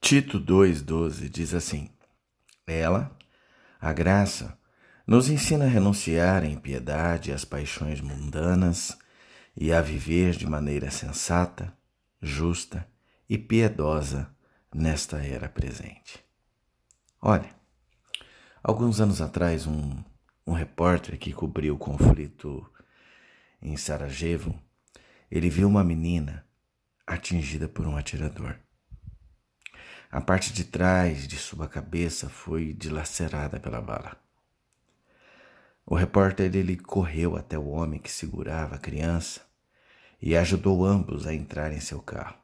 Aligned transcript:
Tito 0.00 0.40
2,12 0.40 1.28
diz 1.28 1.52
assim: 1.52 1.90
Ela, 2.66 3.14
a 3.80 3.92
graça, 3.92 4.58
nos 5.06 5.28
ensina 5.28 5.64
a 5.64 5.68
renunciar 5.68 6.44
à 6.44 6.46
impiedade 6.46 7.30
e 7.30 7.32
às 7.32 7.44
paixões 7.44 8.00
mundanas 8.00 8.96
e 9.56 9.72
a 9.72 9.82
viver 9.82 10.36
de 10.36 10.46
maneira 10.46 10.90
sensata, 10.90 11.76
justa 12.22 12.88
e 13.28 13.36
piedosa 13.36 14.30
nesta 14.72 15.18
era 15.18 15.48
presente. 15.48 16.24
Olha, 17.20 17.50
alguns 18.62 19.00
anos 19.00 19.20
atrás, 19.20 19.66
um, 19.66 20.02
um 20.46 20.52
repórter 20.52 21.18
que 21.18 21.32
cobriu 21.32 21.74
o 21.74 21.78
conflito 21.78 22.64
em 23.60 23.76
Sarajevo, 23.76 24.54
ele 25.30 25.50
viu 25.50 25.68
uma 25.68 25.82
menina 25.82 26.46
atingida 27.06 27.68
por 27.68 27.86
um 27.86 27.96
atirador. 27.96 28.56
A 30.10 30.22
parte 30.22 30.54
de 30.54 30.64
trás 30.64 31.28
de 31.28 31.36
sua 31.36 31.68
cabeça 31.68 32.30
foi 32.30 32.72
dilacerada 32.72 33.60
pela 33.60 33.80
bala. 33.82 34.16
O 35.84 35.94
repórter 35.94 36.54
ele 36.56 36.78
correu 36.78 37.36
até 37.36 37.58
o 37.58 37.68
homem 37.68 38.00
que 38.00 38.10
segurava 38.10 38.76
a 38.76 38.78
criança 38.78 39.42
e 40.20 40.34
ajudou 40.34 40.84
ambos 40.84 41.26
a 41.26 41.34
entrar 41.34 41.72
em 41.72 41.80
seu 41.80 42.00
carro. 42.00 42.38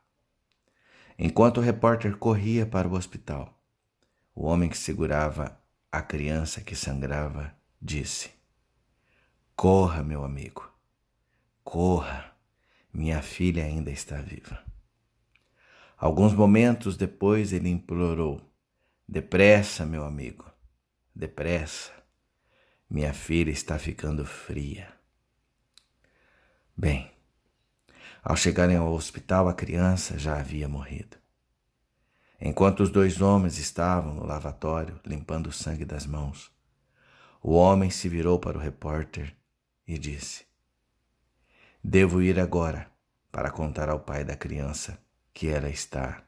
Enquanto 1.19 1.59
o 1.59 1.63
repórter 1.63 2.17
corria 2.19 2.67
para 2.67 2.87
o 2.87 2.93
hospital, 2.95 3.59
o 4.35 4.45
homem 4.45 4.69
que 4.69 4.77
segurava 4.77 5.59
a 5.91 6.03
criança 6.03 6.61
que 6.61 6.77
sangrava 6.77 7.55
disse: 7.81 8.31
Corra, 9.57 10.03
meu 10.03 10.23
amigo, 10.23 10.71
corra, 11.63 12.33
minha 12.93 13.23
filha 13.23 13.65
ainda 13.65 13.91
está 13.91 14.17
viva. 14.21 14.74
Alguns 15.97 16.33
momentos 16.33 16.97
depois 16.97 17.53
ele 17.53 17.69
implorou: 17.69 18.41
Depressa, 19.09 19.87
meu 19.87 20.05
amigo, 20.05 20.51
depressa. 21.15 21.93
Minha 22.89 23.13
filha 23.13 23.51
está 23.51 23.79
ficando 23.79 24.25
fria. 24.25 24.93
Bem, 26.77 27.11
ao 28.23 28.37
chegarem 28.37 28.77
ao 28.77 28.93
hospital, 28.93 29.49
a 29.49 29.55
criança 29.55 30.19
já 30.19 30.39
havia 30.39 30.69
morrido. 30.69 31.17
Enquanto 32.41 32.81
os 32.81 32.91
dois 32.91 33.21
homens 33.21 33.59
estavam 33.59 34.15
no 34.15 34.27
lavatório 34.27 35.01
limpando 35.05 35.49
o 35.49 35.53
sangue 35.53 35.85
das 35.85 36.05
mãos, 36.07 36.51
o 37.43 37.53
homem 37.55 37.91
se 37.91 38.09
virou 38.09 38.39
para 38.39 38.59
o 38.59 38.61
repórter 38.61 39.37
e 39.87 39.99
disse: 39.99 40.45
Devo 41.83 42.21
ir 42.21 42.41
agora 42.41 42.91
para 43.31 43.51
contar 43.51 43.89
ao 43.89 44.01
pai 44.01 44.25
da 44.25 44.37
criança 44.37 44.99
que 45.35 45.49
ela 45.49 45.69
está 45.69 46.25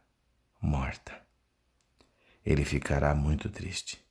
morta. 0.60 1.24
Ele 2.44 2.64
ficará 2.64 3.14
muito 3.14 3.48
triste. 3.48 4.04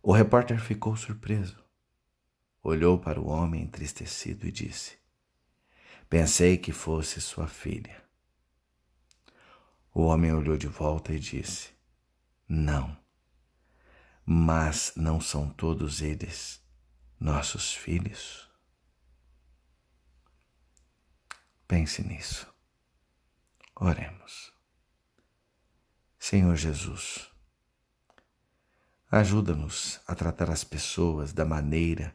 O 0.00 0.12
repórter 0.12 0.60
ficou 0.60 0.96
surpreso. 0.96 1.58
Olhou 2.62 2.98
para 2.98 3.20
o 3.20 3.26
homem 3.26 3.62
entristecido 3.62 4.46
e 4.46 4.52
disse: 4.52 4.96
Pensei 6.08 6.56
que 6.56 6.72
fosse 6.72 7.20
sua 7.20 7.48
filha. 7.48 8.02
O 9.92 10.02
homem 10.02 10.32
olhou 10.32 10.56
de 10.56 10.68
volta 10.68 11.12
e 11.12 11.18
disse: 11.18 11.70
Não, 12.48 12.96
mas 14.24 14.92
não 14.96 15.20
são 15.20 15.50
todos 15.50 16.00
eles 16.00 16.62
nossos 17.18 17.74
filhos? 17.74 18.48
Pense 21.66 22.02
nisso. 22.02 22.57
Oremos. 23.80 24.52
Senhor 26.18 26.56
Jesus, 26.56 27.30
ajuda-nos 29.08 30.00
a 30.04 30.16
tratar 30.16 30.50
as 30.50 30.64
pessoas 30.64 31.32
da 31.32 31.44
maneira 31.44 32.12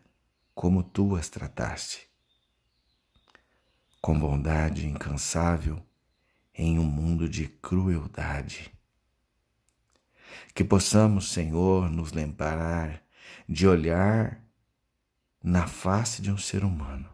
como 0.53 0.83
tu 0.83 1.15
as 1.15 1.29
trataste, 1.29 2.05
com 4.01 4.19
bondade 4.19 4.85
incansável 4.85 5.81
em 6.53 6.77
um 6.77 6.83
mundo 6.83 7.29
de 7.29 7.47
crueldade. 7.47 8.69
Que 10.53 10.65
possamos, 10.65 11.31
Senhor, 11.31 11.89
nos 11.89 12.11
lembrar 12.11 13.01
de 13.47 13.65
olhar 13.65 14.43
na 15.41 15.65
face 15.65 16.21
de 16.21 16.29
um 16.29 16.37
ser 16.37 16.65
humano 16.65 17.09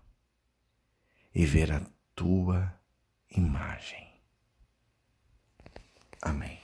e 1.35 1.45
ver 1.45 1.71
a 1.71 1.85
tua 2.15 2.73
imagem. 3.29 4.09
Amém. 6.21 6.58